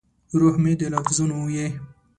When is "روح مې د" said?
0.39-0.81